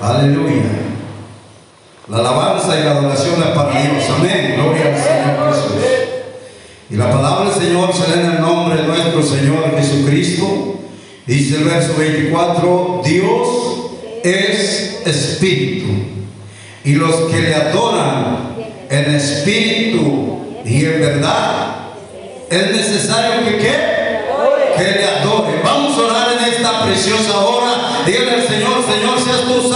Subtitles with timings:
[0.00, 0.62] Aleluya.
[2.08, 4.04] La alabanza y la adoración es para Dios.
[4.16, 4.54] Amén.
[4.56, 5.98] Gloria al Señor Jesús.
[6.90, 10.74] Y la palabra del Señor se lee en el nombre de nuestro Señor Jesucristo.
[11.26, 13.48] Dice el verso 24, Dios
[14.24, 15.88] es espíritu.
[16.84, 18.54] Y los que le adoran
[18.88, 21.76] en espíritu y en verdad,
[22.50, 23.98] es necesario que, ¿qué?
[24.76, 25.60] que le adoren.
[25.62, 27.67] Vamos a orar en esta preciosa hora.
[28.06, 29.67] Dígale al Señor, Señor, seas tú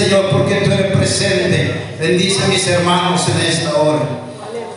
[0.00, 1.74] Señor, porque tú eres presente.
[2.00, 4.00] Bendice a mis hermanos en esta hora.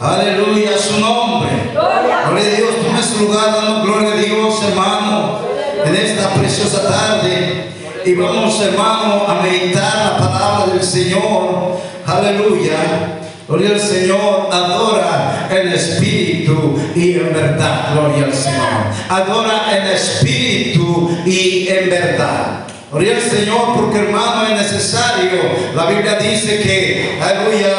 [0.01, 1.49] Aleluya, su nombre.
[1.71, 2.27] Gloria.
[2.27, 5.39] a Dios, toma su lugar dando gloria a Dios, hermano,
[5.85, 7.69] en esta preciosa tarde.
[8.05, 11.77] Y vamos, hermano, a meditar la palabra del Señor.
[12.05, 13.21] Aleluya.
[13.47, 17.93] Gloria al Señor, adora en espíritu y en verdad.
[17.93, 18.91] Gloria al Señor.
[19.07, 22.62] Adora en espíritu y en verdad.
[22.93, 25.41] Gloria al Señor, porque hermano es necesario.
[25.75, 27.73] La Biblia dice que, aleluya,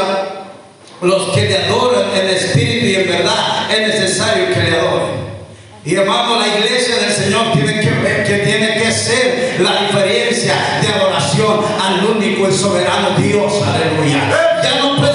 [1.03, 5.25] los que le adoran en espíritu y en verdad es necesario que le adoren.
[5.85, 10.55] Y hermano, la iglesia del Señor tiene que, ver, que tiene que ser la diferencia
[10.83, 13.53] de adoración al único y soberano Dios.
[13.63, 14.61] Aleluya.
[14.65, 15.14] Ya no puede.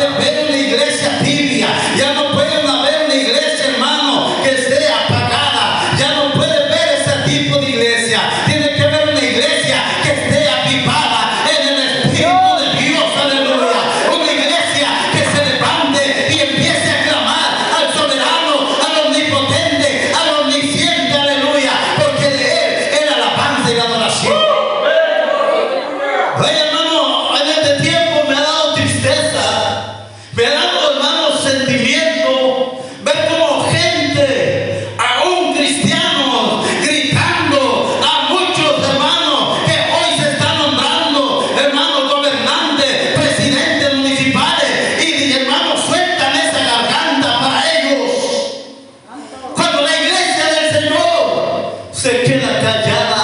[52.50, 53.19] كذلك جاء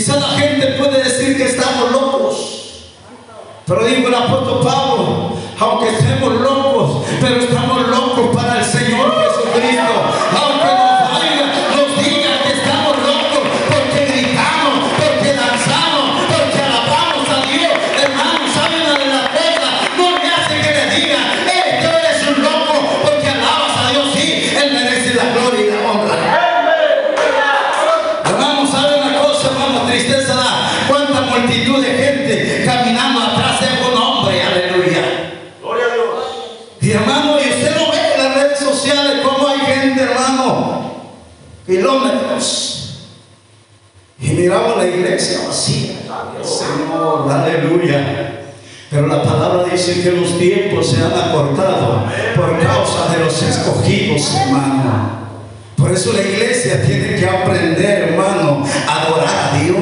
[0.00, 2.94] Quizá la gente puede decir que estamos locos,
[3.66, 4.89] pero digo el apóstol Pablo,
[50.82, 52.04] se han acortado
[52.36, 55.20] por causa de los escogidos, hermano.
[55.76, 59.79] Por eso la iglesia tiene que aprender, hermano, a adorar a Dios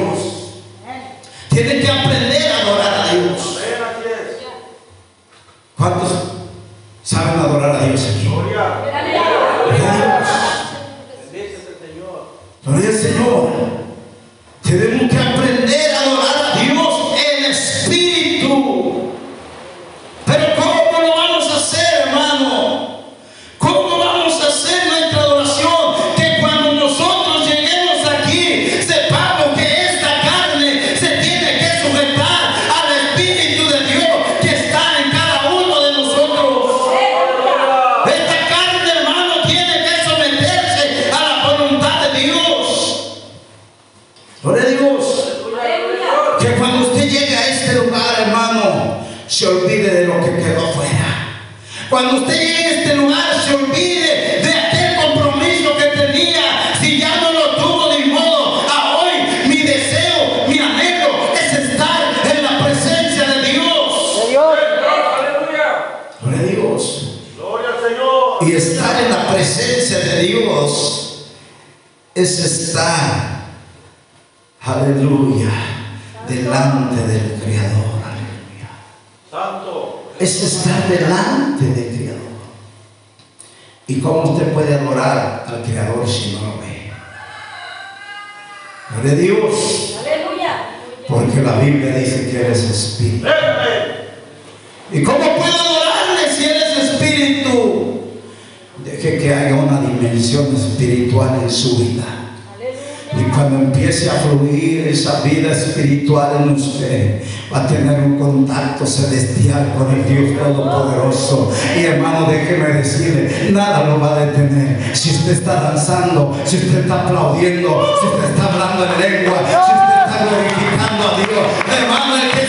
[108.79, 111.51] pacto celestial con el Dios Todopoderoso.
[111.77, 114.79] Y hermano, déjeme decirle, nada lo va a detener.
[114.93, 119.55] Si usted está danzando, si usted está aplaudiendo, si usted está hablando en lengua, si
[119.55, 121.45] usted está glorificando a Dios,
[121.81, 122.48] hermano, el que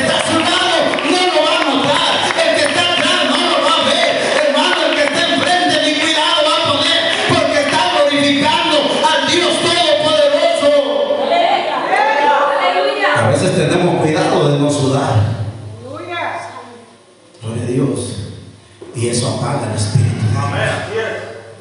[19.00, 20.26] y eso apaga el espíritu.
[20.36, 20.68] Amén.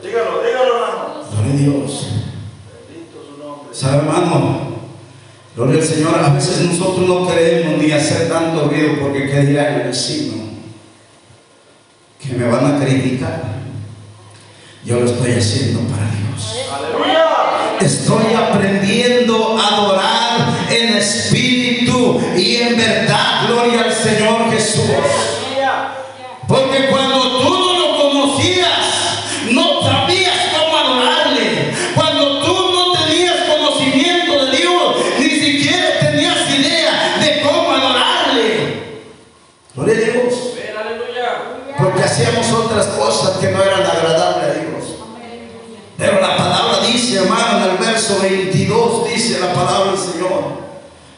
[0.03, 1.23] Dígalo, dígalo, hermano.
[1.31, 2.07] Gloria a Dios.
[2.89, 3.73] Bendito su nombre.
[3.73, 4.59] ¿Sabe, hermano?
[5.55, 6.19] Gloria al Señor.
[6.19, 10.33] A veces nosotros no queremos ni hacer tanto ruido porque qué dirá el vecino
[12.21, 13.41] que me van a criticar.
[14.83, 16.57] Yo lo estoy haciendo para Dios.
[16.73, 17.25] Aleluya.
[17.79, 23.47] Estoy aprendiendo a adorar en espíritu y en verdad.
[23.47, 25.28] Gloria al Señor Jesús.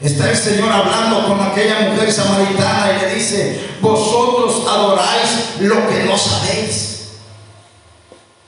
[0.02, 6.04] Está el Señor hablando con aquella mujer samaritana y le dice, vosotros adoráis lo que
[6.06, 7.10] no sabéis.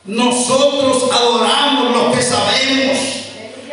[0.06, 2.98] Nosotros adoramos lo que sabemos,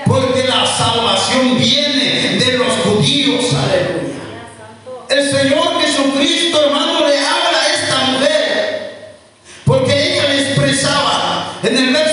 [0.06, 3.46] porque la salvación viene de los judíos.
[3.54, 4.10] Aleluya.
[5.08, 9.16] El Señor Jesucristo, hermano, le habla a esta mujer,
[9.64, 12.09] porque ella le expresaba, en el verso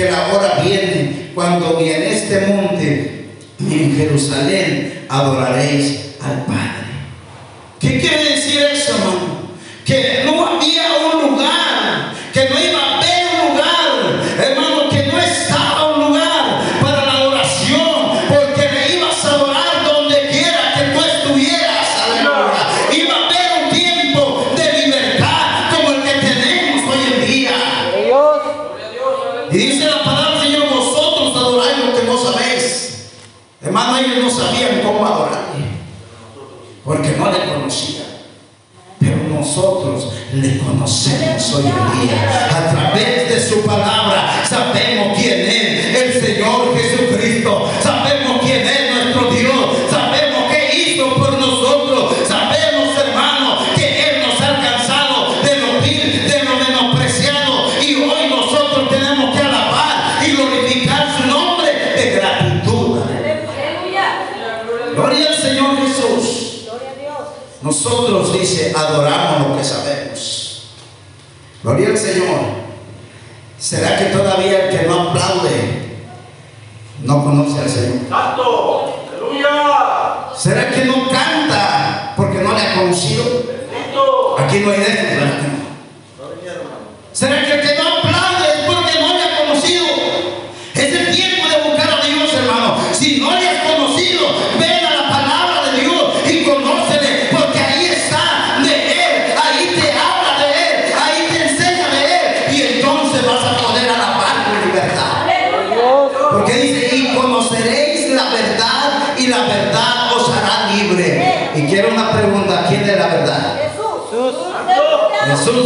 [0.00, 3.26] que la hora viene cuando ni en este monte
[3.58, 6.88] ni en Jerusalén adoraréis al Padre.
[7.78, 9.50] ¿Qué quiere decir eso, hermano?
[9.84, 12.99] Que no había un lugar, que no iba a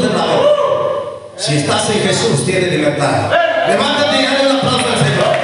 [0.02, 0.24] Jesús la.
[1.36, 3.30] Si estás en Jesús, tienes libertad.
[3.68, 5.34] Levántate y dale un aplauso al Señor.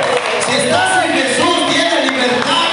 [0.46, 2.66] Si estás en Jesús, tienes libertad.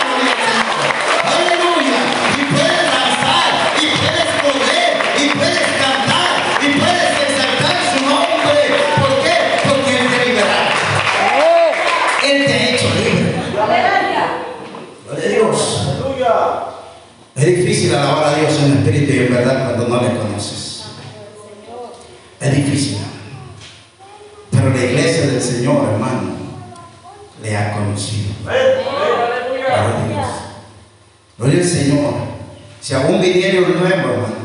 [1.25, 1.99] Aleluya.
[2.37, 6.29] Y puedes danzar, y puedes poder, y puedes cantar,
[6.61, 8.59] y puedes exaltar su nombre.
[8.99, 9.35] ¿Por qué?
[9.67, 10.59] Porque Él te libera.
[12.23, 13.33] Él te ha hecho libre.
[13.51, 15.59] Gloria a Dios.
[15.91, 16.33] Aleluya.
[17.35, 20.67] Es difícil alabar a Dios en espíritu y en verdad cuando no le conoces.
[22.39, 22.97] Es difícil.
[24.51, 26.35] Pero la iglesia del Señor, hermano,
[27.41, 28.29] le ha conocido.
[28.45, 29.73] Ven, Gloria ven.
[29.73, 30.27] a Dios.
[31.37, 32.13] Gloria al Señor.
[32.79, 34.35] Si aún viniera un nuevo, hermano,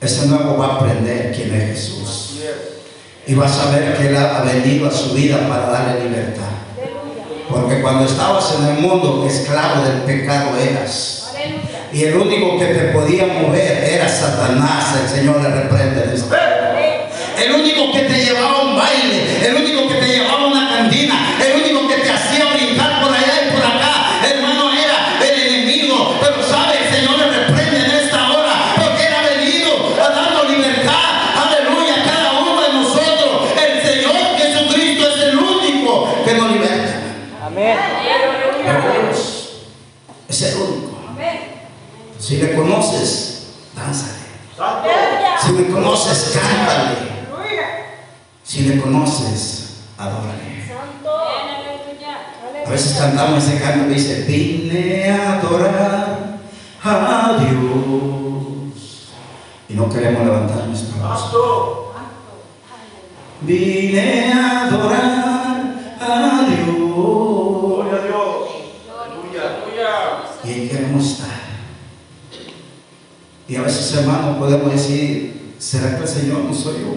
[0.00, 2.08] ese nuevo va a aprender quién es Jesús.
[2.08, 2.56] Así es.
[3.26, 6.44] Y va a saber que Él ha venido a su vida para darle libertad.
[7.48, 11.32] Porque cuando estabas en el mundo, esclavo del pecado eras.
[11.92, 14.96] Y el único que te podía mover era Satanás.
[15.02, 16.04] El Señor le reprende.
[17.42, 17.75] El único
[59.68, 61.32] Y no queremos levantar nuestra voz.
[63.42, 66.76] Vine a adorar a Dios.
[66.76, 68.48] Gloria a Dios.
[68.88, 69.42] Aleluya.
[69.62, 69.90] Aleluya.
[70.44, 71.36] Y ahí queremos estar.
[73.48, 76.94] Y a veces, hermano, podemos decir, ¿será que el Señor no soy yo?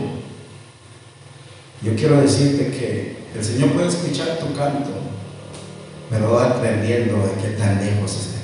[1.81, 4.89] Yo quiero decirte que el Señor puede escuchar tu canto,
[6.09, 8.38] pero va aprendiendo de qué tan lejos está.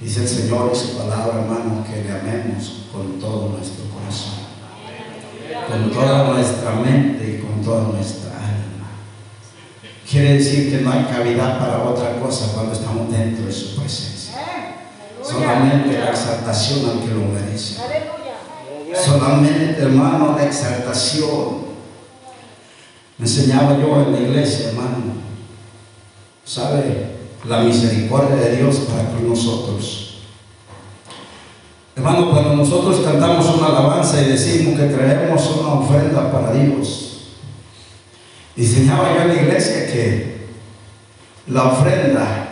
[0.00, 4.44] Dice el Señor en su palabra, hermano, que le amemos con todo nuestro corazón,
[5.70, 8.90] con toda nuestra mente y con toda nuestra alma.
[10.08, 14.34] Quiere decir que no hay cavidad para otra cosa cuando estamos dentro de su presencia.
[15.22, 17.80] Solamente la exaltación al que lo merece.
[18.94, 21.66] Solamente, hermano, la exaltación.
[23.16, 25.16] Me enseñaba yo en la iglesia, hermano.
[26.44, 27.15] ¿Sabe?
[27.44, 30.18] La misericordia de Dios para con nosotros.
[31.94, 37.20] Hermano, cuando nosotros cantamos una alabanza y decimos que traemos una ofrenda para Dios,
[38.56, 40.46] enseñaba yo en la iglesia que
[41.46, 42.48] la ofrenda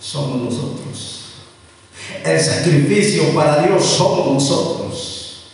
[0.00, 1.24] somos nosotros.
[2.24, 5.50] El sacrificio para Dios somos nosotros.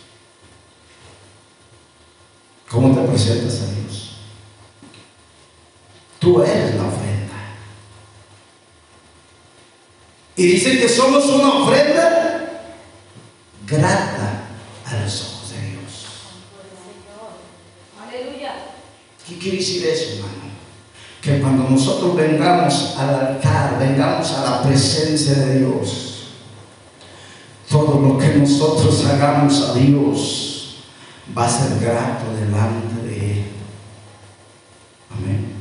[2.69, 4.11] ¿Cómo te presentas a Dios?
[6.19, 6.96] Tú eres la ofrenda.
[10.37, 12.63] Y dice que somos una ofrenda
[13.65, 14.43] grata
[14.85, 16.05] a los ojos de Dios.
[17.99, 18.53] Aleluya.
[19.27, 20.37] ¿Qué quiere decir eso, hermano?
[21.23, 26.27] Que cuando nosotros vengamos al altar, vengamos a la presencia de Dios,
[27.67, 30.75] todo lo que nosotros hagamos a Dios
[31.35, 33.45] va a ser grato delante de Él.
[35.11, 35.53] Amén.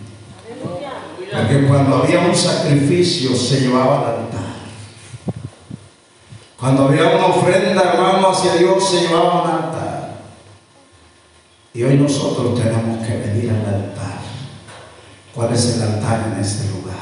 [1.32, 4.35] Porque cuando había un sacrificio se llevaba al altar.
[6.58, 10.16] Cuando había una ofrenda, hermano, hacia Dios se llevaba al altar.
[11.74, 14.20] Y hoy nosotros tenemos que venir al altar.
[15.34, 16.96] ¿Cuál es el altar en este lugar?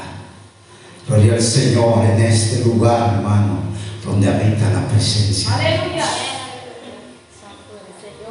[1.07, 3.59] Gloria al Señor en este lugar, hermano,
[4.05, 5.55] donde habita la presencia.
[5.55, 6.07] Aleluya.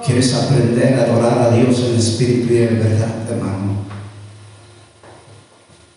[0.05, 3.85] ¿Quieres aprender a adorar a Dios en espíritu y en verdad, hermano?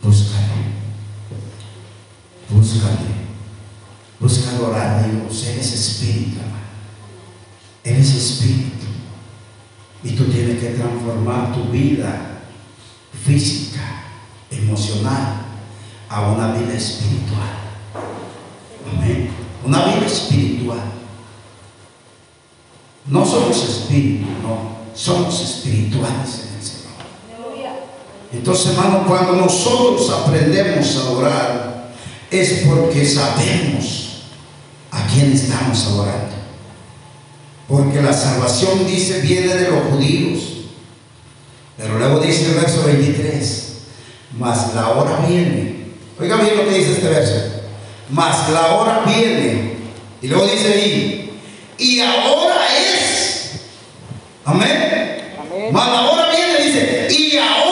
[0.01, 0.47] Búscale.
[2.49, 3.15] Búscale.
[4.18, 5.46] Busca adorar a Dios.
[5.46, 6.57] Él es espíritu, hermano.
[7.85, 8.87] Él es espíritu.
[10.02, 12.40] Y tú tienes que transformar tu vida
[13.24, 14.05] física,
[14.50, 15.42] emocional,
[16.09, 17.57] a una vida espiritual.
[18.92, 19.31] Amén.
[19.64, 20.81] Una vida espiritual.
[23.07, 24.76] No somos espíritu, no.
[24.94, 27.76] Somos espirituales en el Señor.
[28.33, 31.92] Entonces, hermano, cuando nosotros aprendemos a adorar,
[32.31, 34.06] es porque sabemos
[34.90, 36.37] a quién estamos adorando.
[37.68, 40.42] Porque la salvación dice viene de los judíos.
[41.77, 43.72] Pero luego dice el verso 23,
[44.38, 45.87] mas la hora viene.
[46.18, 47.35] Oiga bien lo que dice este verso.
[48.11, 49.77] Mas la hora viene.
[50.22, 51.38] Y luego dice ahí,
[51.79, 53.51] y ahora es.
[54.44, 55.35] Amén.
[55.38, 55.68] Amén.
[55.72, 57.65] Mas la hora viene, dice, y ahora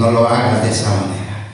[0.00, 1.46] no lo hagas de esa manera.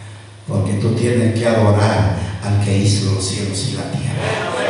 [0.46, 4.06] Porque tú tienes que adorar al que hizo los cielos y la tierra.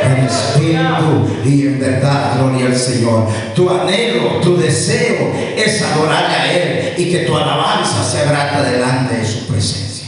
[0.03, 3.27] En espíritu y en verdad, gloria al Señor.
[3.55, 9.17] Tu anhelo, tu deseo es adorarle a Él y que tu alabanza sea grata delante
[9.17, 10.07] de su presencia.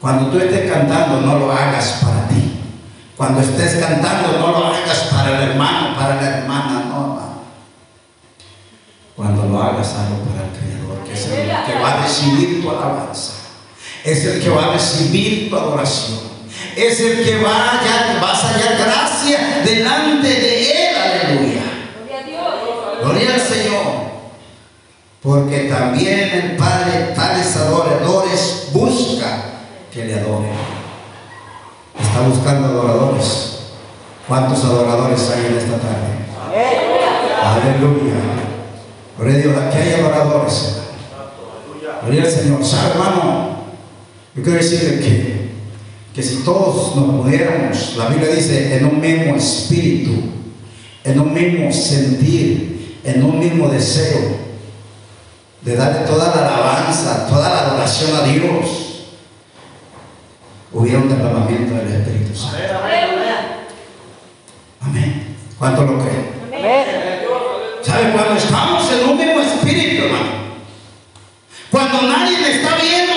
[0.00, 2.60] Cuando tú estés cantando, no lo hagas para ti.
[3.16, 6.91] Cuando estés cantando, no lo hagas para el hermano, para la hermana.
[9.22, 12.70] Cuando lo hagas, hazlo para el Creador, que es el que va a recibir tu
[12.70, 13.34] alabanza.
[14.02, 16.18] Es el que va a recibir tu adoración.
[16.74, 21.62] Es el que va a hallar, vas a hallar gracia delante de Él, aleluya.
[22.04, 22.44] Gloria a Dios.
[23.00, 23.82] Gloria al Señor.
[25.22, 29.44] Porque también el Padre, tales adoradores, busca
[29.92, 30.50] que le adoren.
[31.96, 33.58] Está buscando adoradores.
[34.26, 36.12] ¿Cuántos adoradores hay en esta tarde?
[37.40, 38.41] Aleluya.
[39.18, 39.56] Gloria a Dios.
[39.56, 40.76] Aquí hay adoradores.
[42.02, 42.64] Gloria al Señor.
[42.64, 43.62] ¿Sabe, hermano?
[44.34, 45.50] Yo quiero decirle que,
[46.14, 50.12] que si todos nos pudiéramos, la Biblia dice, en un mismo espíritu,
[51.04, 54.42] en un mismo sentir, en un mismo deseo,
[55.60, 59.04] de darle toda la alabanza, toda la adoración a Dios.
[60.72, 62.56] hubiera un derramamiento del Espíritu Santo.
[64.80, 65.36] Amén.
[65.58, 66.30] ¿Cuánto lo creen?
[66.48, 66.86] Amén.
[67.82, 68.12] ¿Sabe?
[68.12, 70.42] Cuando estamos en un mismo espíritu, hermano.
[71.72, 73.11] Cuando nadie le está viendo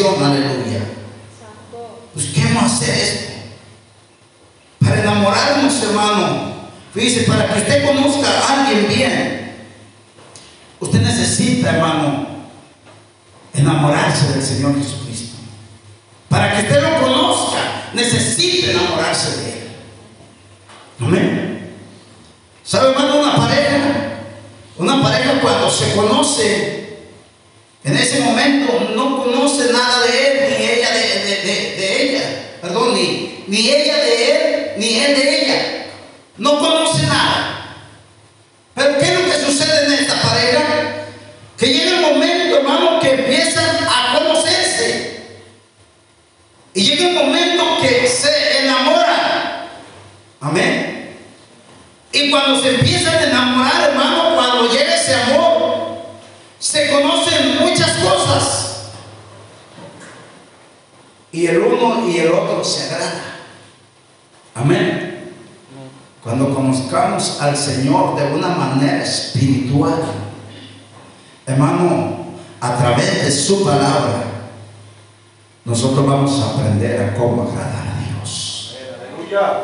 [0.00, 0.80] en adoración, aleluya.
[2.14, 3.32] Busquemos hacer esto.
[4.80, 6.52] Para enamorarnos, hermano.
[6.94, 9.56] Fíjese, para que usted conozca a alguien bien,
[10.78, 12.26] usted necesita, hermano,
[13.54, 15.36] enamorarse del Señor Jesucristo.
[16.28, 19.68] Para que usted lo conozca, necesita enamorarse de Él.
[21.00, 21.76] Amén.
[22.62, 23.78] ¿Sabe, hermano, una pareja?
[24.76, 26.81] Una pareja cuando se conoce,
[27.84, 32.22] en ese momento no conoce nada de él, ni ella de, de- de- ella.
[32.60, 35.86] Perdón, ni, ni ella de él, ni él de ella.
[36.38, 36.81] No conoce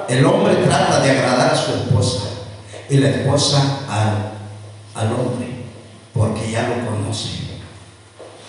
[0.08, 2.20] El hombre trata de agradar a su esposa
[2.88, 5.64] y la esposa al, al hombre,
[6.14, 7.48] porque ya lo conoce.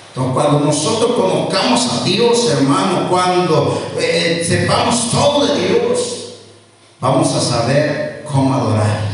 [0.09, 6.35] Entonces, cuando nosotros conozcamos a Dios, hermano, cuando eh, sepamos todo de Dios,
[7.01, 9.09] vamos a saber cómo adorarle.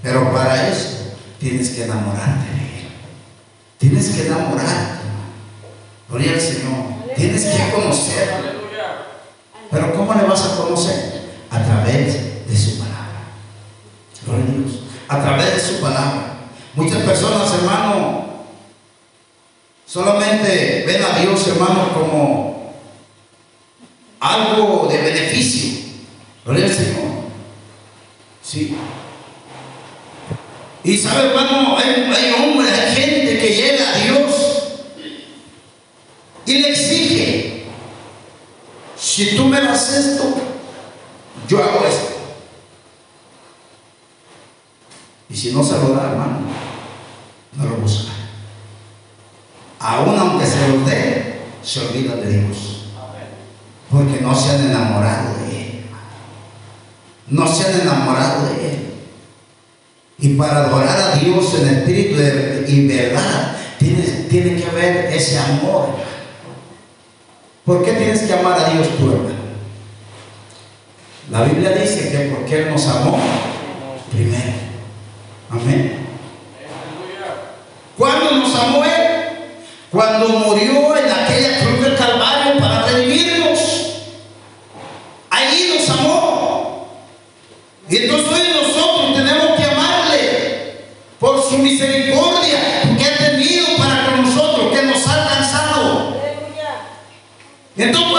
[0.00, 2.88] Pero para eso tienes que enamorarte de Él.
[3.78, 4.62] Tienes que enamorarte.
[4.64, 5.28] hermano.
[6.08, 7.14] Gloria al Señor.
[7.16, 8.58] Tienes que conocerlo.
[9.70, 11.17] Pero ¿cómo le vas a conocer?
[11.50, 13.32] A través de su palabra.
[14.24, 14.80] Gloria a Dios.
[15.08, 16.34] A través de su palabra.
[16.74, 18.44] Muchas personas, hermano,
[19.86, 22.72] solamente ven a Dios, hermano, como
[24.20, 25.78] algo de beneficio.
[26.44, 27.08] Gloria al Señor.
[28.42, 28.76] Sí.
[30.84, 34.48] Y sabe, hermano, hay, hay hombres, hay gente que llega a Dios
[36.46, 37.64] y le exige.
[38.98, 40.34] Si tú me das esto,
[41.48, 42.14] yo hago esto.
[45.30, 46.38] Y si no se lo da, hermano,
[47.56, 48.12] no lo busca.
[49.80, 52.84] Aún aunque se lo dé, se olvida de Dios.
[53.90, 55.86] Porque no se han enamorado de Él.
[57.28, 58.94] No se han enamorado de Él.
[60.18, 62.20] Y para adorar a Dios en espíritu
[62.66, 65.90] y verdad, tiene, tiene que haber ese amor.
[67.64, 69.37] ¿Por qué tienes que amar a Dios tú, hermano?
[71.30, 73.18] La Biblia dice que porque Él nos amó
[74.10, 74.52] primero.
[75.50, 76.06] Amén.
[77.98, 78.90] ¿Cuándo nos amó Él?
[79.90, 83.58] Cuando murió en aquella cruz del Calvario para redimirnos.
[85.28, 86.88] Ahí nos amó.
[87.90, 90.72] Y entonces nosotros tenemos que amarle
[91.20, 92.58] por su misericordia
[92.96, 96.16] que ha tenido para con nosotros, que nos ha alcanzado.
[97.76, 98.17] Entonces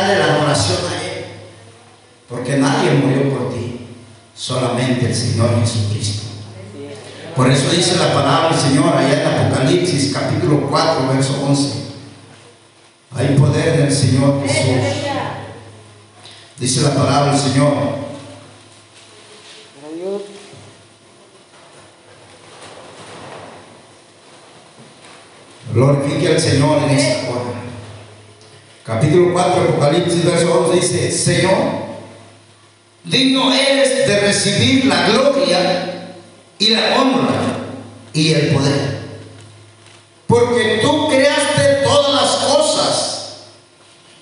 [0.00, 1.24] darle la adoración a Él.
[2.28, 3.86] Porque nadie murió por ti,
[4.34, 6.28] solamente el Señor Jesucristo.
[7.36, 11.80] Por eso dice la palabra del Señor allá en Apocalipsis capítulo 4, verso 11.
[13.16, 15.06] Hay poder en el Señor Jesús.
[16.58, 18.00] Dice la palabra del Señor.
[25.72, 27.59] Glorifique al Señor en esta hora.
[29.00, 31.56] Capítulo 4, Apocalipsis, verso 11 dice, Señor,
[33.02, 36.12] digno eres de recibir la gloria
[36.58, 37.56] y la honra
[38.12, 38.98] y el poder.
[40.26, 43.36] Porque tú creaste todas las cosas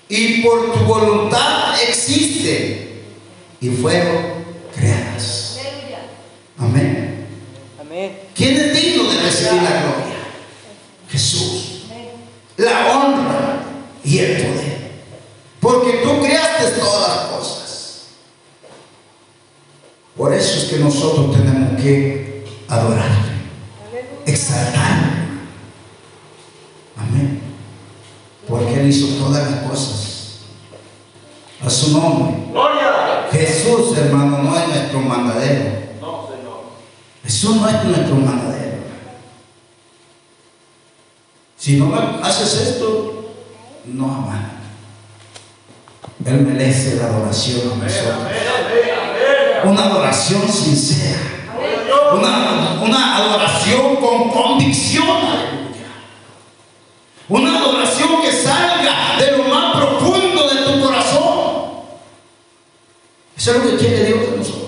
[0.07, 3.01] y por tu voluntad existen
[3.59, 4.15] y fueron
[4.73, 5.59] creadas.
[5.59, 5.99] Aleluya.
[6.57, 7.27] Amén.
[7.81, 8.19] Amén.
[8.33, 10.15] ¿Quién es digno de recibir la gloria?
[11.11, 11.81] Jesús.
[11.91, 12.11] Amén.
[12.55, 13.59] La honra
[14.05, 14.69] y el poder.
[15.59, 18.05] Porque tú creaste todas las cosas.
[20.19, 23.31] Por eso es que nosotros tenemos que adorarte,
[23.87, 24.21] Aleluya.
[24.25, 25.07] exaltarte.
[26.97, 27.41] Amén.
[28.45, 30.39] Porque Él hizo todas las cosas.
[31.65, 32.35] A su nombre.
[32.51, 33.27] Gloria.
[33.31, 35.71] Jesús, hermano, no es nuestro mandadero.
[36.01, 36.63] No, Señor.
[37.23, 38.77] Jesús no es nuestro mandadero.
[41.57, 43.31] Si no haces esto,
[43.85, 44.39] no amas.
[46.25, 48.15] Él merece la adoración a nosotros.
[48.15, 48.98] amén, amén, amén.
[49.65, 51.19] Una adoración sincera.
[52.13, 55.19] Una, una adoración con convicción.
[57.27, 61.59] Una adoración que salga de lo más profundo de tu corazón.
[63.37, 64.59] Eso es lo que quiere Dios de nosotros.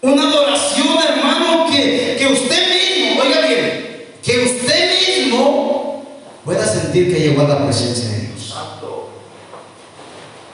[0.00, 6.04] Una adoración, hermano, que, que usted mismo, oiga bien, que usted mismo
[6.44, 8.54] pueda sentir que llegó a la presencia de Dios.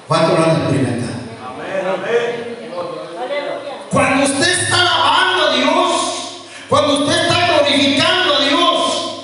[0.06, 1.20] ¿Cuánto lo han experimentado?
[1.46, 2.68] Amén, amén.
[3.16, 3.86] Aleluya.
[3.90, 6.02] Cuando usted está alabando a Dios,
[6.68, 9.22] cuando usted está glorificando a Dios,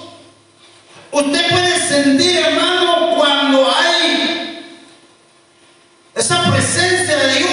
[1.12, 4.76] usted puede sentir, hermano, cuando hay
[6.14, 7.50] esa presencia de Dios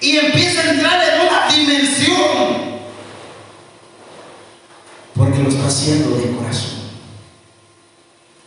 [0.00, 2.80] y empieza a entrar en una dimensión,
[5.14, 6.80] porque lo está haciendo de corazón.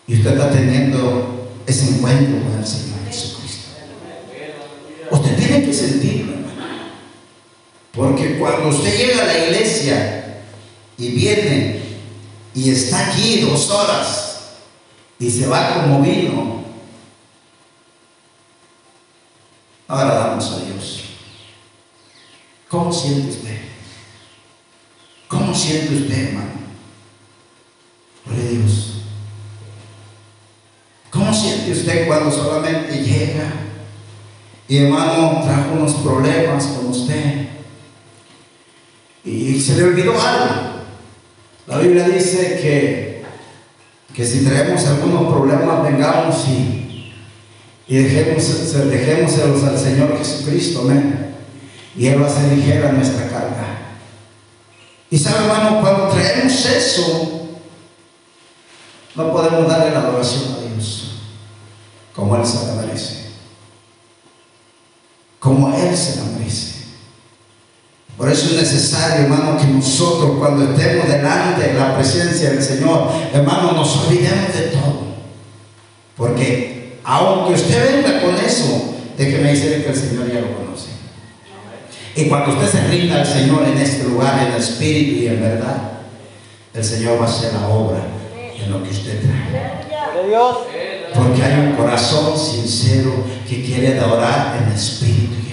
[0.07, 3.69] Y usted está teniendo ese encuentro con el Señor Jesucristo.
[5.11, 6.83] Usted tiene que sentirlo, hermano.
[8.39, 10.41] Cuando usted llega a la iglesia
[10.97, 11.81] y viene
[12.53, 14.39] y está aquí dos horas
[15.19, 16.63] y se va como vino,
[19.87, 21.03] ahora damos a Dios.
[22.67, 23.57] ¿Cómo siente usted?
[25.27, 26.51] ¿Cómo siente usted, hermano?
[28.25, 28.93] Gloria Dios.
[31.09, 33.51] ¿Cómo siente usted cuando solamente llega
[34.67, 37.52] y hermano trajo unos problemas con usted
[39.25, 40.73] y se le olvidó algo?
[41.67, 43.23] La Biblia dice que,
[44.13, 47.13] que si traemos algunos problemas, vengamos y,
[47.87, 51.35] y dejemos, se- dejémoselos al Señor Jesucristo, amén.
[51.95, 53.95] Y Él va a hacer ligera nuestra carga.
[55.09, 57.49] Y sabe, hermano, cuando traemos eso,
[59.15, 61.11] no podemos darle la adoración a Dios
[62.15, 63.27] como Él se la merece.
[65.39, 66.72] Como Él se la merece.
[68.17, 73.09] Por eso es necesario, hermano, que nosotros cuando estemos delante de la presencia del Señor,
[73.33, 75.03] hermano, nos olvidemos de todo.
[76.15, 80.89] Porque aunque usted venga con eso, déjeme decirle que el Señor ya lo conoce.
[82.15, 85.93] Y cuando usted se rinda al Señor en este lugar, en espíritu y en verdad,
[86.73, 87.99] el Señor va a hacer la obra
[88.63, 89.83] en lo que usted trae.
[91.15, 93.11] Porque hay un corazón sincero
[93.47, 95.52] que quiere adorar en espíritu y en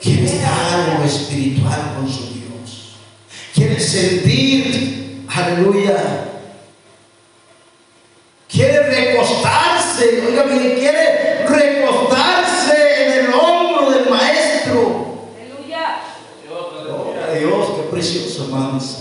[0.00, 2.94] Quiere estar en lo espiritual con su Dios.
[3.52, 6.24] Quiere sentir, aleluya.
[8.48, 15.30] Quiere recostarse, oiga, quiere recostarse en el hombro del maestro.
[15.36, 16.00] Aleluya.
[16.46, 18.96] Gloria a Dios, qué precioso, hermanos.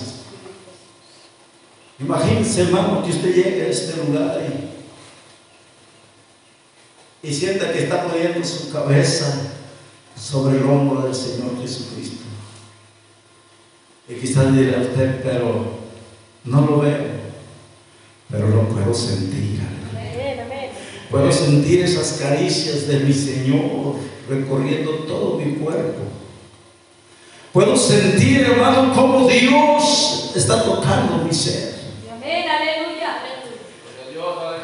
[1.99, 4.41] Imagínense, hermano, que usted llegue a este lugar
[7.23, 9.57] y, y sienta que está poniendo su cabeza
[10.19, 12.25] sobre el hombro del Señor Jesucristo.
[14.10, 15.65] Y quizás dirá usted, pero
[16.45, 17.06] no lo veo,
[18.30, 19.47] pero lo puedo sentir.
[21.10, 23.95] Puedo sentir esas caricias de mi Señor
[24.30, 26.01] recorriendo todo mi cuerpo.
[27.53, 31.75] Puedo sentir, hermano, cómo Dios está tocando mi ser.
[32.13, 33.23] Amén, aleluya.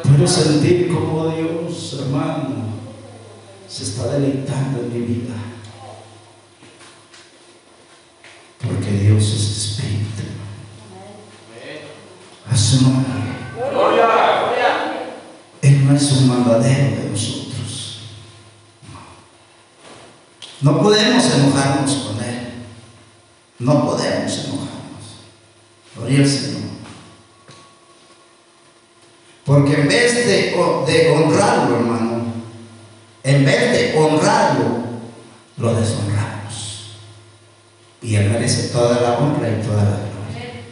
[0.02, 2.73] Puedo sentir cómo Dios, hermano,
[3.74, 5.34] se está deleitando en mi vida.
[8.62, 10.22] Porque Dios es espíritu.
[12.48, 13.12] A su nombre.
[15.62, 18.02] Él no es un mandadero de nosotros.
[20.62, 20.72] No.
[20.72, 22.52] No podemos enojarnos con Él.
[23.58, 25.04] No podemos enojarnos.
[25.96, 26.60] Gloria al Señor.
[29.44, 30.54] Porque en vez de,
[30.86, 32.13] de honrarlo, hermano,
[33.24, 34.84] en vez de honrarlo,
[35.56, 36.98] lo deshonramos.
[38.02, 40.62] Y Él merece toda la honra y toda la gloria.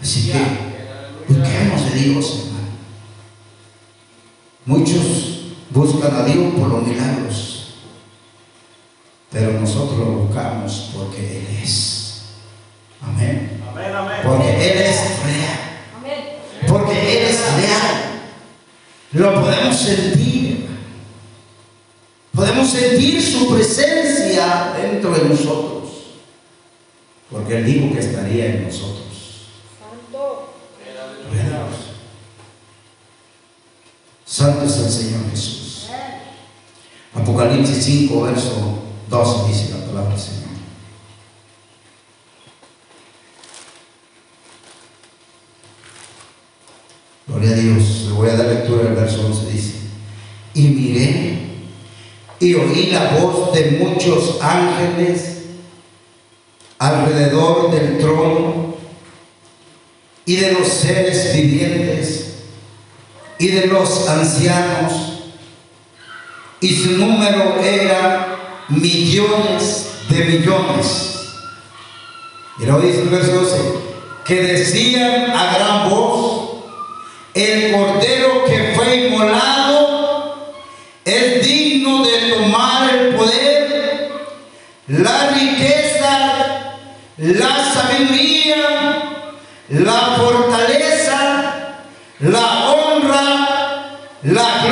[0.00, 0.38] Así que,
[1.28, 2.68] busquemos de Dios, hermano.
[4.66, 7.74] Muchos buscan a Dios por los milagros,
[9.32, 12.22] pero nosotros lo buscamos porque Él es.
[13.02, 13.60] Amén.
[13.68, 14.16] Amén, amén.
[14.22, 15.58] Porque Él es real.
[15.96, 16.24] Amén.
[16.68, 18.04] Porque Él es real.
[19.10, 20.23] Lo podemos sentir.
[22.94, 25.90] Sentir su presencia dentro de nosotros.
[27.30, 29.04] Porque Él dijo que estaría en nosotros.
[29.78, 30.48] Santo.
[34.24, 35.88] Santo es el Señor Jesús.
[37.14, 38.78] Apocalipsis 5, verso
[39.08, 40.44] 12 dice la palabra del Señor.
[47.26, 48.06] Gloria a Dios.
[48.06, 49.52] Le voy a dar lectura del verso 11.
[49.52, 49.74] Dice,
[50.54, 51.23] y miré
[52.40, 55.34] y oí la voz de muchos ángeles
[56.78, 58.74] alrededor del trono
[60.26, 62.34] y de los seres vivientes
[63.38, 64.92] y de los ancianos,
[66.60, 71.10] y su número era millones de millones.
[72.58, 73.56] Y luego dice el verso 12,
[74.24, 76.62] que decían a gran voz,
[77.34, 79.53] el cordero que fue inmolado
[84.88, 86.74] la riqueza,
[87.16, 88.56] la sabiduría,
[89.70, 91.54] la fortaleza,
[92.20, 94.63] la honra, la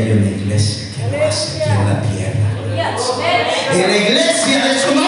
[0.00, 2.88] Aquí hay una iglesia que lo hace aquí en la.
[2.88, 3.36] Amén.
[3.74, 4.99] En la iglesia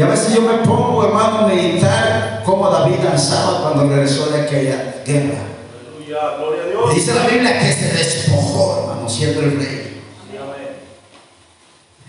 [0.00, 4.40] Y a veces yo me pongo, hermano, a meditar cómo David danzaba cuando regresó de
[4.40, 5.42] aquella guerra.
[5.78, 6.38] Aleluya.
[6.38, 6.94] Gloria a Dios.
[6.94, 10.02] Dice la Biblia que se despojó, hermano, siendo el rey.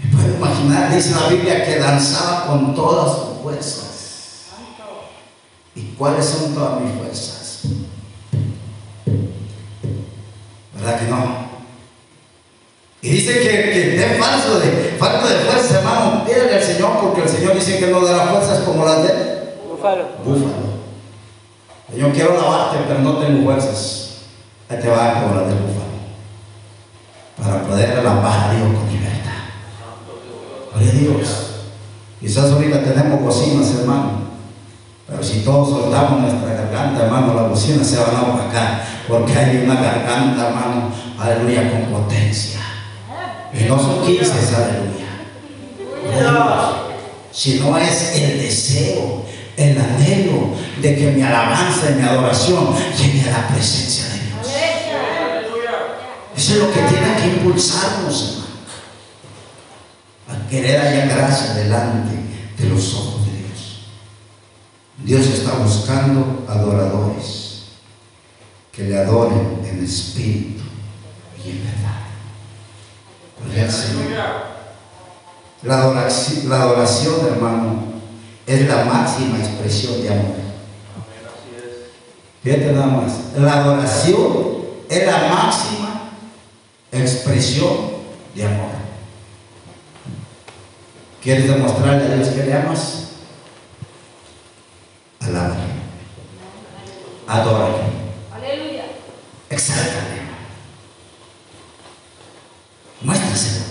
[0.02, 4.46] Me puedo imaginar, dice la Biblia, que danzaba con todas sus fuerzas.
[5.76, 7.60] ¿Y cuáles son todas mis fuerzas?
[10.76, 11.52] ¿Verdad que no?
[13.04, 17.22] Y dice que, que esté falso de, falta de fuerza, hermano, pídale al Señor, porque
[17.22, 19.12] el Señor dice que no dará fuerzas como las de
[20.24, 20.82] Búfalo.
[21.98, 24.22] Yo quiero lavarte, pero no tengo fuerzas.
[24.70, 25.92] Ahí te va como las del búfalo.
[27.42, 29.42] Para poder alabar a Dios con libertad.
[30.74, 31.48] Gloria a Dios.
[32.20, 34.22] Quizás ahorita tenemos bocinas, hermano.
[35.08, 38.86] Pero si todos soltamos nuestra garganta, hermano, las bocinas se van a opacar.
[39.08, 42.62] Porque hay una garganta, hermano, aleluya, con potencia.
[43.54, 45.02] Y no son 15, aleluya.
[46.14, 46.76] A Dios.
[47.32, 49.21] Sino es el deseo,
[49.62, 54.48] el anhelo de que mi alabanza y mi adoración llegue a la presencia de Dios.
[56.36, 58.42] Eso es lo que tiene que impulsarnos, hermano.
[60.30, 62.16] A querer hallar gracia delante
[62.58, 63.86] de los ojos de Dios.
[65.04, 67.64] Dios está buscando adoradores
[68.72, 70.64] que le adoren en espíritu
[71.46, 72.02] y en verdad.
[73.44, 74.52] Gloria al Señor.
[75.64, 77.91] La adoración, la adoración, hermano,
[78.52, 80.26] es la máxima expresión de amor.
[80.26, 81.24] Amén.
[81.26, 81.92] Así es.
[82.44, 83.14] Fíjate nada más.
[83.38, 84.58] La adoración
[84.90, 86.12] es la máxima
[86.92, 87.74] expresión
[88.36, 88.72] de amor.
[91.24, 93.12] ¿Quieres demostrarle a Dios que le amas?
[95.22, 95.56] Alábale.
[97.28, 97.78] Adórale.
[98.34, 98.84] Aleluya.
[99.50, 100.22] Exáltale.
[103.02, 103.66] Muéstraselo.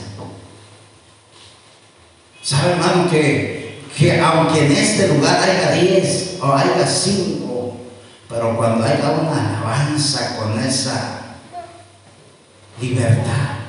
[2.43, 3.60] ¿Sabe, hermano, que,
[3.97, 7.77] que aunque en este lugar haya 10 o haya 5,
[8.29, 11.37] pero cuando haya una alabanza con esa
[12.81, 13.61] libertad,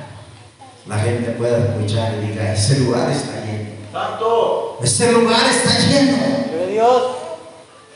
[0.86, 3.70] la gente puede escuchar y diga, ese lugar está lleno.
[3.92, 4.78] Santo.
[4.82, 6.16] Este lugar está lleno.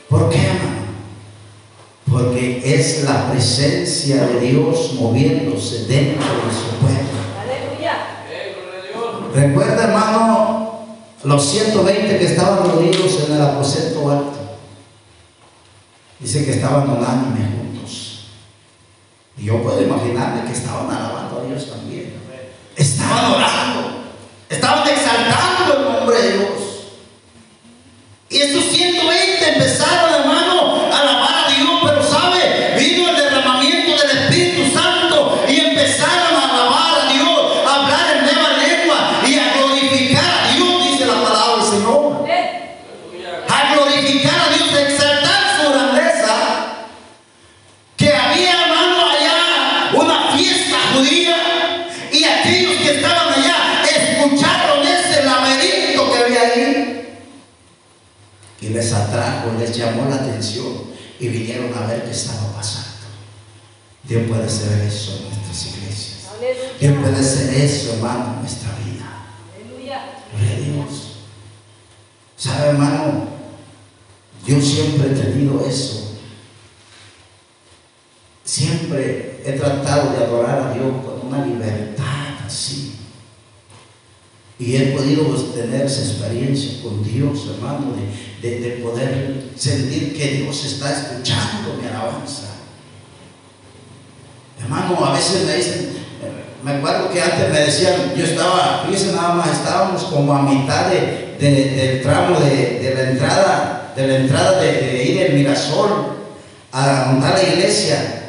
[0.09, 0.87] ¿Por qué, hermano?
[2.09, 7.17] Porque es la presencia de Dios moviéndose dentro de su pueblo.
[7.41, 7.97] Aleluya.
[9.33, 10.36] Recuerda, hermano,
[11.23, 14.37] los 120 que estaban reunidos en el aposento alto.
[16.19, 18.29] Dice que estaban unánime juntos.
[19.37, 22.13] Y yo puedo imaginarme que estaban alabando a Dios también.
[22.75, 24.03] Estaban orando.
[24.49, 24.86] Estaban
[58.77, 60.83] les atrajo, les llamó la atención
[61.19, 63.07] y vinieron a ver qué estaba pasando.
[64.03, 66.17] Dios puede hacer eso en nuestras iglesias.
[66.79, 69.25] Dios puede hacer eso, hermano, en nuestra vida.
[70.31, 71.17] Gloria a Dios.
[72.37, 73.27] ¿Sabe, hermano?
[74.45, 76.19] Yo siempre he tenido eso.
[78.45, 82.86] Siempre he tratado de adorar a Dios con una libertad así.
[84.59, 87.93] Y he podido tener esa experiencia con Dios, hermano,
[88.41, 92.43] de, de- de poder sentir que Dios está escuchando mi alabanza.
[94.59, 95.89] Hermano, a veces me dicen,
[96.63, 100.87] me acuerdo que antes me decían, yo estaba, fíjense nada más, estábamos como a mitad
[100.87, 105.33] de, de- del tramo de, de la entrada, de la entrada de, de ir el
[105.33, 106.17] Mirasol
[106.71, 108.23] a montar la iglesia.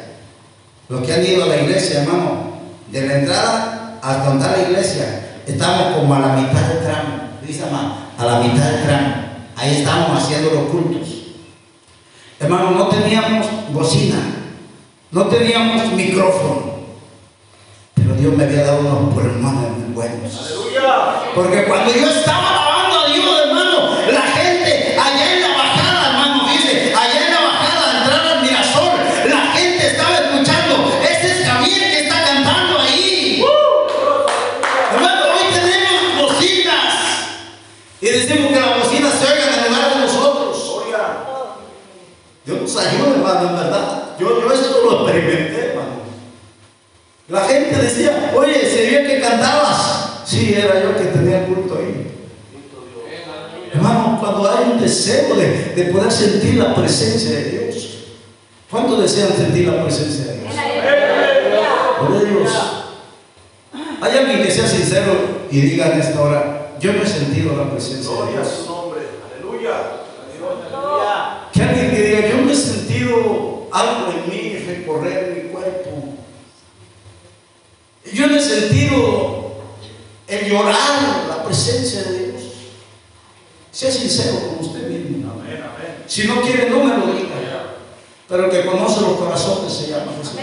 [0.89, 2.53] Los que han ido a la iglesia, hermano,
[2.91, 5.18] de la entrada hasta montar la iglesia,
[5.49, 7.13] estamos como a la mitad del tramo,
[7.45, 9.15] dice a la mitad del tramo.
[9.55, 11.07] Ahí estamos haciendo los cultos.
[12.39, 14.19] Hermano, no teníamos bocina,
[15.11, 16.73] no teníamos micrófono,
[17.93, 20.39] pero Dios me había dado unos pulmones muy buenos.
[20.39, 21.33] Aleluya.
[21.35, 22.68] Porque cuando yo estaba
[49.19, 50.21] que cantabas.
[50.25, 52.07] Sí, era yo que tenía el culto ahí.
[53.73, 57.97] Hermano, cuando hay un deseo de, de poder sentir la presencia de Dios.
[58.69, 60.53] ¿Cuántos desean sentir la presencia de Dios?
[60.57, 60.63] A
[62.23, 62.51] Dios.
[64.01, 65.13] Hay alguien que sea sincero
[65.51, 68.69] y diga en esta hora, yo no he sentido la presencia de Dios.
[69.33, 69.73] Aleluya.
[71.51, 75.28] Que alguien que diga, yo no he sentido algo en mí recorrer.
[78.13, 79.53] Yo no he sentido
[80.27, 82.43] el llorar la presencia de Dios.
[83.71, 85.31] Sea sincero con usted mismo.
[85.31, 86.03] Amén, amén.
[86.07, 87.29] Si no quiere, no me lo diga.
[88.29, 90.37] Pero el que conoce los corazones se llama Jesús.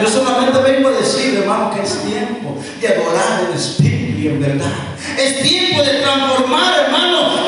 [0.00, 4.40] Yo solamente vengo a decir, hermano, que es tiempo de adorar en espíritu y en
[4.40, 4.70] verdad.
[5.18, 7.47] Es tiempo de transformar, hermano,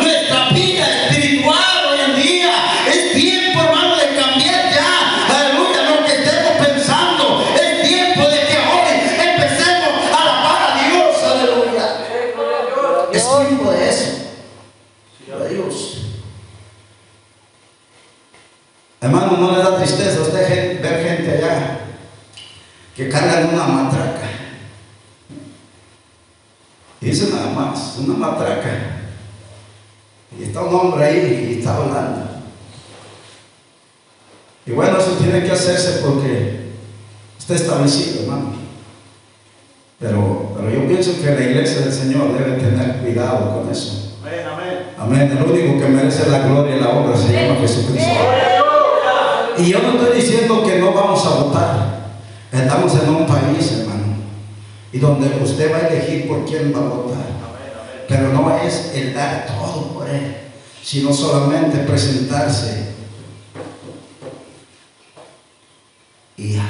[19.01, 21.81] Hermano, no le da tristeza a usted ver gente allá
[22.95, 24.29] que cargan una matraca.
[27.01, 29.01] Dice nada más, una matraca.
[30.39, 32.29] Y está un hombre ahí y está hablando.
[34.67, 36.73] Y bueno, eso tiene que hacerse porque
[37.39, 38.53] está establecido, hermano.
[39.99, 44.19] Pero, pero yo pienso que la iglesia del Señor debe tener cuidado con eso.
[44.23, 44.79] Amén, amén.
[44.99, 45.39] Amén.
[45.39, 48.50] El único que merece la gloria y la honra se llama Jesucristo.
[49.61, 52.01] Y yo no estoy diciendo que no vamos a votar.
[52.51, 54.17] Estamos en un país, hermano,
[54.93, 57.27] y donde usted va a elegir por quién va a votar.
[58.09, 60.37] Pero no es el dar todo por él,
[60.83, 62.91] sino solamente presentarse
[66.37, 66.67] y ya.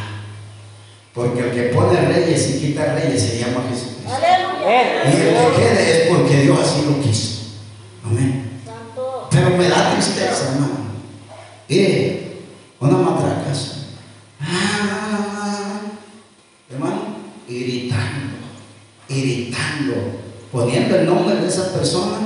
[1.14, 4.10] Porque el que pone reyes y quita reyes se llama Jesucristo.
[4.12, 5.04] Aleluya.
[5.04, 7.40] Y el que quede es porque Dios así lo quiso.
[8.04, 8.60] Amén.
[8.64, 9.28] Santo.
[9.30, 10.80] Pero me da tristeza, hermano.
[11.68, 12.20] Y
[12.80, 13.50] una matraca.
[13.50, 13.70] así.
[14.40, 15.80] Ah,
[16.70, 17.16] hermano,
[17.46, 18.36] irritando,
[19.08, 19.94] irritando,
[20.70, 22.18] poniendo el nombre de esa persona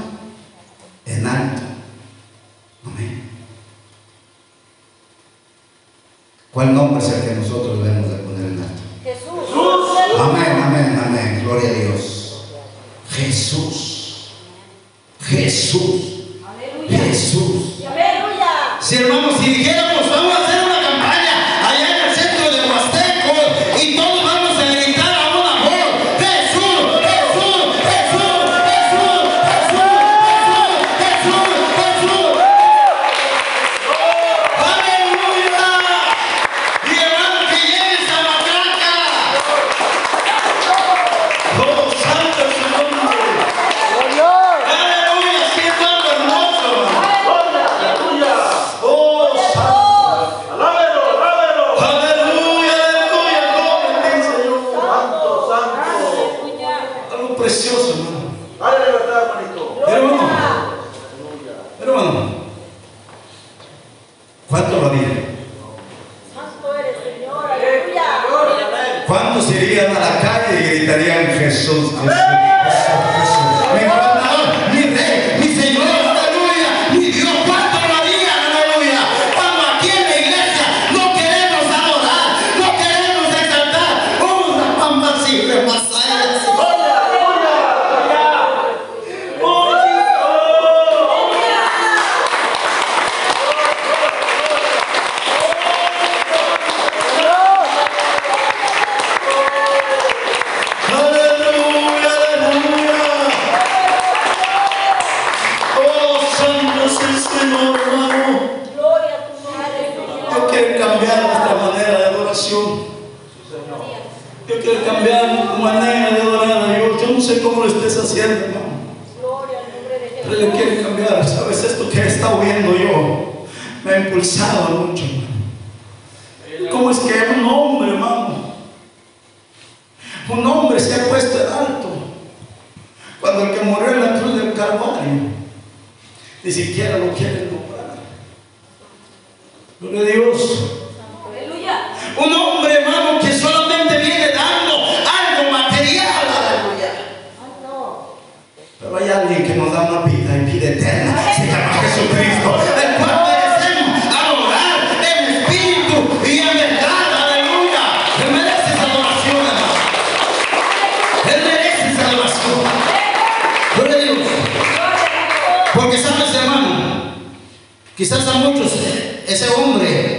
[1.06, 1.62] en alto.
[2.84, 3.22] Amén.
[6.52, 7.03] ¿Cuál nombre
[69.14, 69.32] Aleluya.
[69.32, 72.53] ¿Cuántos irían a la calle y gritarían Jesús, Jesús?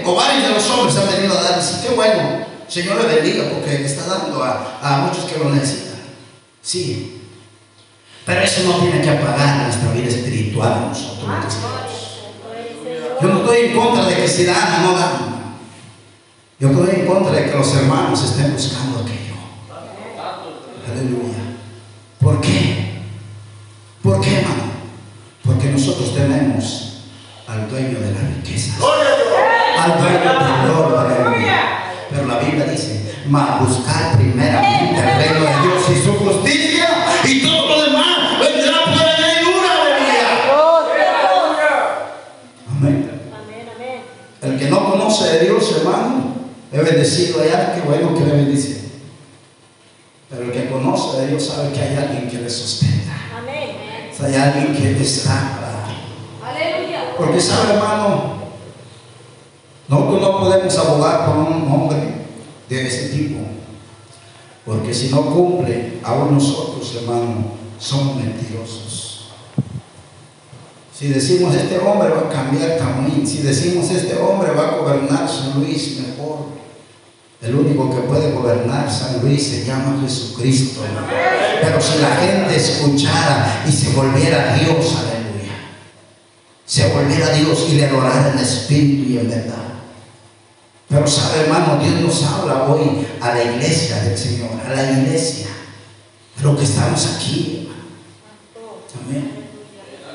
[0.06, 1.62] O varios de los hombres han venido a dar.
[1.62, 2.46] Sí, qué bueno.
[2.68, 6.00] Señor le bendiga porque le está dando a, a muchos que lo necesitan.
[6.62, 7.22] Sí.
[8.26, 11.30] Pero eso no tiene que apagar nuestra vida espiritual nosotros.
[11.50, 11.86] Señor.
[13.22, 15.36] Yo no estoy en contra de que si dan o no dan.
[16.60, 19.36] Yo estoy en contra de que los hermanos estén buscando aquello.
[20.92, 21.44] Aleluya.
[22.20, 23.02] ¿Por qué?
[24.02, 24.64] ¿Por qué, hermano?
[25.44, 27.04] Porque nosotros tenemos
[27.48, 28.74] al dueño de la riqueza.
[29.78, 31.60] Al dueño del oro, aleluya.
[32.10, 36.88] Pero la Biblia dice, mas buscar primeramente el reino de Dios y su justicia
[37.24, 40.26] y todo lo demás vendrá por añadidura, aleluya.
[42.70, 43.12] Amén.
[43.34, 44.02] Amén, amén.
[44.42, 46.36] El que no conoce de Dios, hermano,
[46.72, 48.86] es bendecido allá, qué bueno que le bendice.
[50.30, 53.14] Pero el que conoce de Dios sabe que hay alguien que le sustenta.
[53.38, 53.70] Amén.
[54.24, 55.60] Hay alguien que le está
[56.44, 57.16] Aleluya.
[57.18, 58.45] Porque sabe, hermano,
[59.88, 61.98] nosotros no podemos abogar por un hombre
[62.70, 63.40] de ese tipo.
[64.66, 69.06] Porque si no cumple, aún nosotros, hermano, somos mentirosos.
[70.98, 75.30] Si decimos este hombre va a cambiar Tamuín, si decimos este hombre va a gobernar
[75.30, 76.46] San Luis mejor,
[77.42, 80.82] el único que puede gobernar San Luis se llama Jesucristo.
[81.62, 85.54] Pero si la gente escuchara y se volviera a Dios, aleluya,
[86.66, 89.75] se volviera a Dios y le adorara en espíritu y en verdad.
[90.88, 95.48] Pero sabe, hermano, Dios nos habla hoy a la iglesia del Señor, a la iglesia.
[96.42, 97.70] Los que estamos aquí,
[98.54, 98.78] hermano.
[99.06, 99.46] Amén.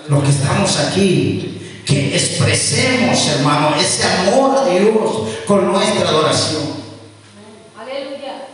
[0.08, 6.62] Los que estamos aquí, que expresemos, hermano, ese amor a Dios con nuestra adoración.
[7.76, 8.46] Aleluya.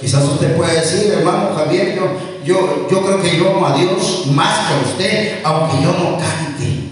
[0.00, 4.26] Quizás usted pueda decir, hermano Javier, yo, yo, yo creo que yo amo a Dios
[4.28, 6.90] más que a usted, aunque yo no cante.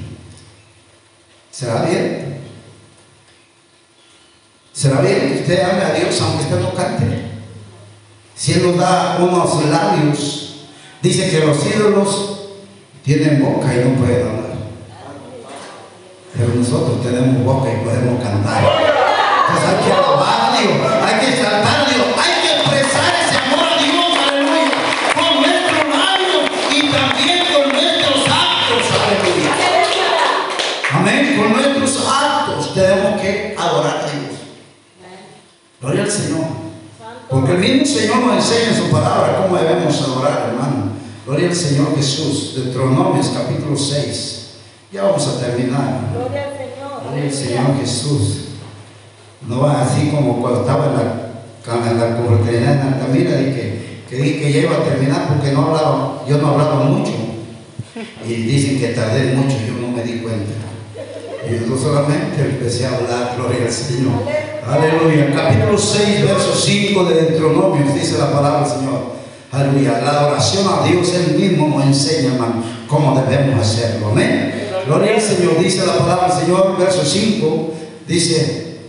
[1.50, 2.27] ¿Será bien?
[4.78, 7.32] ¿Será bien que usted ame a Dios aunque usted no cante?
[8.36, 10.68] Si Él nos da unos labios,
[11.02, 12.50] dice que los ídolos
[13.02, 14.52] tienen boca y no pueden hablar.
[16.32, 18.62] Pero nosotros tenemos boca y podemos cantar.
[19.48, 20.72] Entonces hay que alabar a Dios,
[21.02, 24.70] hay que exaltar a Dios, hay que expresar ese amor a Dios, aleluya,
[25.18, 29.52] con nuestros labios y también con nuestros actos, aleluya.
[30.94, 34.07] Amén, con nuestros actos tenemos que adorar.
[35.80, 36.46] Gloria al Señor.
[37.30, 40.92] Porque el mismo Señor nos enseña en su palabra cómo debemos adorar, hermano.
[41.24, 42.54] Gloria al Señor Jesús.
[42.56, 44.48] Deuteronomios capítulo 6.
[44.92, 46.00] Ya vamos a terminar.
[46.12, 47.02] Gloria al Señor.
[47.04, 48.44] Gloria al Señor Jesús.
[49.46, 54.16] No va así como cuando estaba en la, en la confraternidad en Altamira que, que
[54.16, 57.12] dije que ya iba a terminar porque no hablaba, yo no hablaba mucho.
[58.26, 60.54] Y dicen que tardé mucho, yo no me di cuenta.
[61.48, 64.47] Y yo solamente empecé a hablar, gloria al Señor.
[64.68, 65.32] Aleluya.
[65.34, 69.00] Capítulo 6, verso 5 de Deuteronomios, dice la palabra del Señor.
[69.50, 70.02] Aleluya.
[70.04, 74.08] La adoración a Dios Él mismo nos enseña, hermano, cómo debemos hacerlo.
[74.08, 74.68] Amén.
[74.84, 77.70] Gloria al Señor, dice la palabra del Señor, verso 5,
[78.06, 78.80] dice,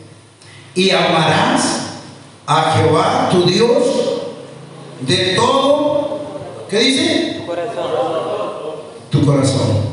[0.75, 1.91] y amarás
[2.45, 3.83] a Jehová tu Dios
[5.01, 6.19] de todo,
[6.69, 7.41] ¿qué dice?
[9.09, 9.89] Tu corazón.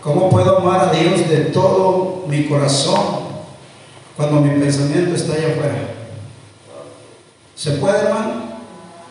[0.00, 3.25] ¿Cómo puedo amar a Dios de todo mi corazón
[4.16, 5.74] cuando mi pensamiento está allá afuera?
[7.54, 8.60] ¿Se puede, hermano?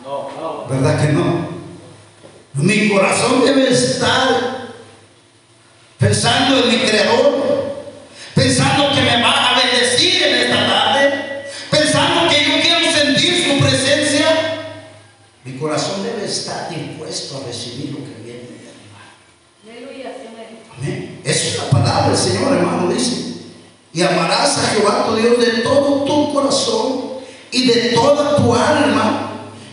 [0.04, 0.66] No, no.
[0.68, 1.48] ¿Verdad que no?
[2.54, 4.66] Mi corazón debe estar
[5.98, 7.84] pensando en mi Creador,
[8.34, 13.64] pensando que me va a bendecir en esta tarde, pensando que yo quiero sentir su
[13.64, 14.26] presencia.
[15.44, 19.02] Mi corazón debe estar dispuesto a recibir lo que viene de arriba.
[19.64, 20.46] Aleluya, Señor.
[20.76, 21.20] Amén.
[21.24, 23.25] Esa es la palabra del Señor, hermano, dice.
[23.96, 27.14] Y amarás a Jehová tu Dios de todo tu corazón
[27.50, 29.30] y de toda tu alma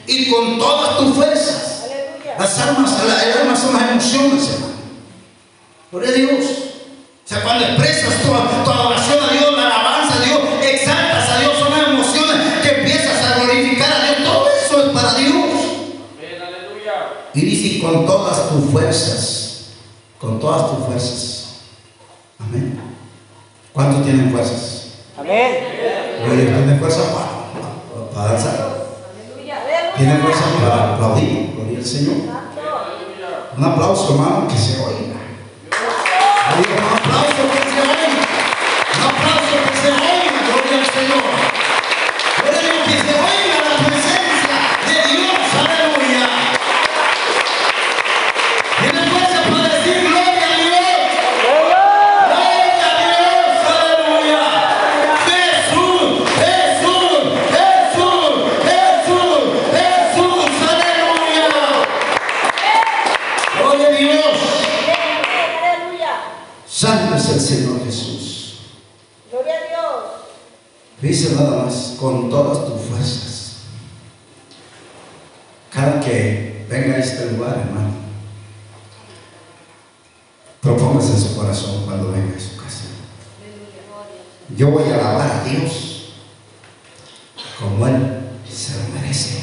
[0.08, 1.84] y con todas tus fuerzas.
[1.84, 2.36] Aleluya.
[2.40, 4.74] Las almas, las almas son las emociones, hermano.
[5.92, 6.46] Gloria a Dios.
[7.26, 10.40] O sea, cuando expresas tu, tu adoración a Dios, la alabanza a Dios,
[10.72, 14.24] exaltas a Dios, son las emociones que empiezas a glorificar a Dios.
[14.24, 15.34] Todo eso es para Dios.
[15.34, 16.94] Amén, aleluya.
[17.34, 19.66] Y dice, con todas tus fuerzas,
[20.18, 21.56] con todas tus fuerzas.
[22.40, 22.83] Amén.
[23.74, 24.90] ¿Cuántos tienen fuerzas?
[25.18, 25.56] Amén.
[26.26, 28.86] ¿Tienen fuerza para, para danzar?
[29.98, 31.54] ¿Tienen fuerza para aplaudir?
[31.56, 32.16] Gloria al Señor.
[33.58, 35.18] Un aplauso, hermano, que se oiga.
[36.52, 37.63] Un aplauso
[66.84, 68.56] Santo es el Señor Jesús.
[69.32, 70.04] Gloria a Dios.
[71.02, 73.54] Dice nada más, con todas tus fuerzas.
[75.72, 77.94] Cada que venga a este lugar, hermano,
[80.60, 82.84] propóngase en su corazón cuando venga a su casa.
[84.58, 86.16] Yo voy a alabar a Dios
[87.62, 89.40] como Él se lo merece.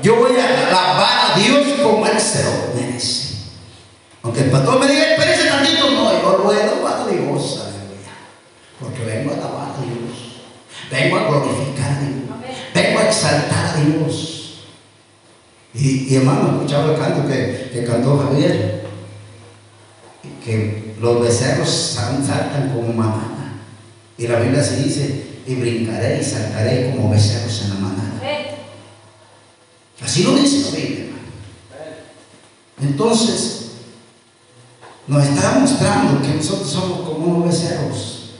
[0.00, 3.21] Yo voy a alabar a Dios como Él se lo merece.
[4.22, 7.32] Aunque el pastor me diga, espérese tantito, no, yo lo voy a Dios, aleluya.
[8.80, 10.42] Porque vengo a alabar a Dios.
[10.90, 12.12] Vengo a glorificar a Dios.
[12.74, 14.64] Vengo a exaltar a Dios.
[15.74, 18.82] Y, y hermano, escuchaba el canto que, que cantó Javier.
[20.44, 23.54] Que los becerros sal- saltan como manada.
[24.18, 28.20] Y la Biblia así dice, y brincaré y saltaré como becerros en la manada.
[30.02, 31.22] Así lo dice la Biblia, hermano.
[32.82, 33.61] Entonces,
[35.12, 38.30] nos está mostrando que nosotros somos como unos becerros.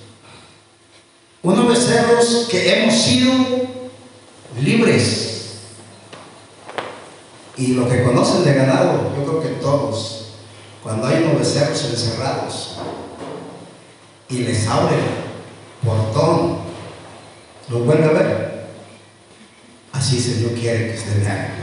[1.43, 3.31] Unos becerros que hemos sido
[4.59, 5.59] libres.
[7.59, 10.29] Y los que conocen de ganado, yo creo que todos,
[10.83, 12.77] cuando hay unos becerros encerrados
[14.31, 15.01] y les abren
[15.85, 16.57] portón,
[17.69, 18.67] los vuelve a ver.
[19.93, 21.62] Así Señor quiere que usted haga.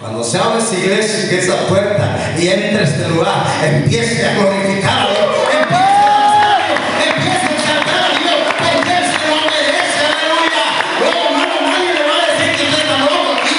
[0.00, 4.34] Cuando se abre esa iglesia, que esa puerta y entre a este lugar, empiece a
[4.34, 6.60] glorificar a Dios, empiece a danzar,
[7.02, 10.64] empiece a exaltar a Dios, a obedecer, aleluya.
[11.02, 13.58] Oh, hermano, nadie le va a decir que usted está loco aquí.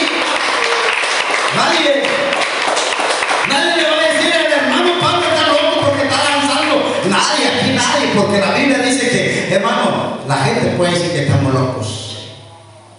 [1.60, 1.92] Nadie.
[3.50, 6.76] Nadie le va a decir al hermano Pablo está loco porque está danzando.
[7.10, 11.54] Nadie, aquí nadie, porque la Biblia dice que, hermano, la gente puede decir que estamos
[11.54, 12.30] locos,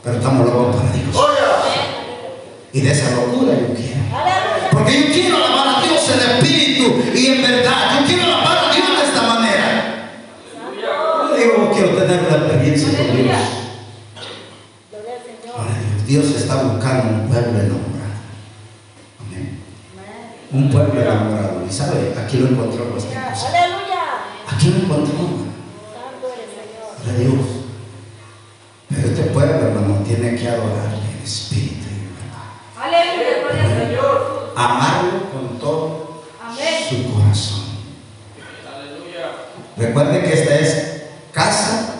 [0.05, 1.30] pero estamos locos para Dios.
[2.72, 4.00] Y de esa locura yo quiero.
[4.70, 8.00] Porque yo quiero alabar a Dios en espíritu y en verdad.
[8.00, 10.12] Yo quiero alabar a Dios de esta manera.
[10.80, 13.36] Yo digo, quiero tener una experiencia con Dios.
[14.90, 15.56] Gloria al Señor.
[15.58, 15.74] Ahora
[16.06, 17.80] Dios, está buscando un pueblo enamorado.
[19.20, 19.58] Amén.
[20.52, 21.64] Un pueblo enamorado.
[21.68, 22.84] Y sabe, aquí lo encontró.
[22.84, 23.32] Aleluya.
[24.48, 25.50] Aquí lo encontró.
[27.08, 27.46] A Dios.
[28.88, 31.80] Pero este pueblo, hermano, tiene que adorarle en espíritu.
[32.81, 33.41] Aleluya.
[33.43, 34.53] Gloria al Señor.
[34.57, 36.74] Amarlo con todo Amén.
[36.89, 37.64] su corazón.
[38.66, 39.33] Aleluya.
[39.76, 41.95] Recuerde que esta es casa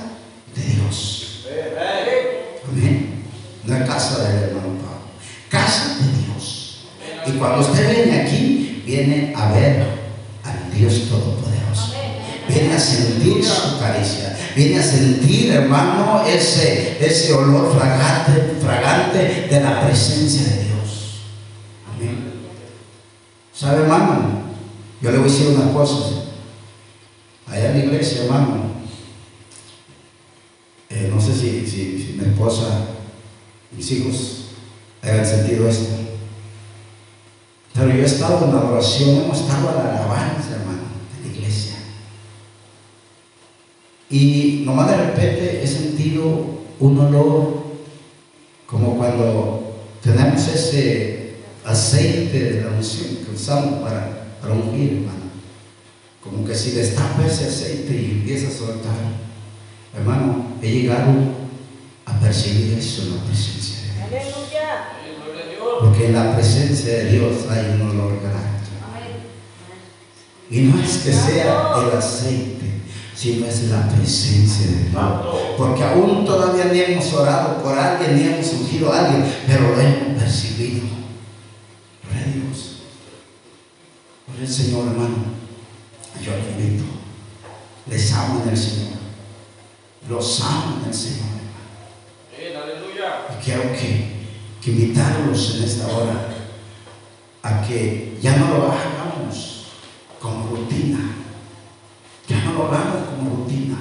[0.55, 1.47] de Dios.
[2.67, 3.25] Amén.
[3.65, 5.01] No es casa del hermano Pablo.
[5.51, 6.87] Casa de Dios.
[7.27, 9.85] Y cuando usted viene aquí, viene a ver
[10.45, 11.95] al Dios Todopoderoso.
[12.49, 14.37] Viene a sentir su caricia.
[14.57, 20.70] Viene a sentir, hermano, ese, ese olor fragante, fragante de la presencia de Dios.
[23.61, 24.41] ¿Sabe, hermano?
[25.03, 26.23] Yo le voy a decir una cosa.
[27.47, 28.71] Allá en la iglesia, hermano,
[30.89, 32.87] eh, no sé si, si- si mi esposa,
[33.77, 34.45] mis hijos
[35.03, 35.91] hayan sentido esto.
[37.75, 40.81] Pero yo he estado en la oración, hemos estado en la alabanza, hermano,
[41.23, 41.75] en la iglesia.
[44.09, 46.47] Y nomás de repente he sentido
[46.81, 47.63] un olor
[48.67, 51.20] como cuando tenemos ese
[51.71, 55.31] aceite de la unción que usamos para, para ungir, hermano.
[56.23, 58.95] Como que si destapa ese aceite y empieza a soltar.
[59.97, 61.13] Hermano, he llegado
[62.05, 63.79] a percibir eso en la presencia
[64.11, 64.35] de Dios.
[65.81, 68.51] Porque en la presencia de Dios hay un olor grato.
[70.51, 72.83] Y no es que sea el aceite,
[73.15, 75.03] sino es la presencia de Dios.
[75.57, 79.81] Porque aún todavía ni hemos orado por alguien, ni hemos ungido a alguien, pero lo
[79.81, 80.83] hemos percibido.
[82.03, 82.81] Gloria a Dios.
[84.39, 85.17] El Señor, hermano.
[86.23, 86.85] Yo le invito.
[87.89, 88.99] Les amo en el Señor.
[90.09, 91.29] Los amo en el Señor,
[92.39, 92.71] hermano.
[93.39, 94.11] Y quiero que,
[94.63, 96.29] que invitarlos en esta hora
[97.43, 99.67] a que ya no lo hagamos
[100.21, 100.99] como rutina.
[102.29, 103.79] Ya no lo hagamos como rutina.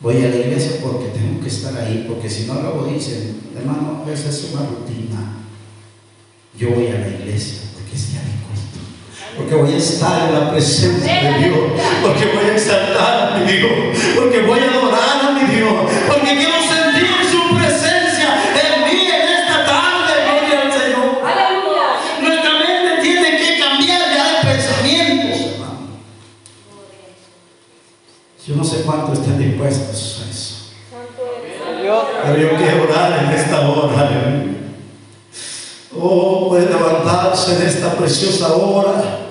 [0.00, 4.04] Voy a la iglesia porque tengo que estar ahí, porque si no luego dicen, hermano,
[4.10, 5.36] esa es una rutina.
[6.56, 8.49] Yo voy a la iglesia porque es culto.
[9.40, 11.58] Porque voy a estar en la presencia de Dios.
[12.02, 13.70] Porque voy a exaltar a mi Dios.
[14.14, 15.72] Porque voy a adorar a mi Dios.
[16.06, 20.12] Porque quiero sentir su presencia en mí en esta tarde.
[20.28, 21.22] Gloria al Señor.
[21.24, 21.88] Aleluya.
[22.20, 25.88] Nuestra mente tiene que cambiar ya de pensamientos, hermano.
[28.46, 30.54] Yo no sé cuánto estén dispuestos a eso.
[32.24, 34.00] Pero yo quiero orar en esta hora.
[34.00, 34.58] aleluya.
[35.98, 39.29] Oh, puede levantarse en esta preciosa hora